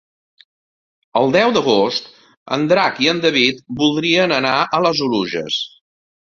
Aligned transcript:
El 1.19 1.33
deu 1.35 1.51
d'agost 1.57 2.07
en 2.57 2.63
Drac 2.71 2.97
i 3.05 3.11
en 3.13 3.21
David 3.27 3.61
voldrien 3.83 4.35
anar 4.39 4.55
a 4.79 4.83
les 4.89 5.05
Oluges. 5.11 5.61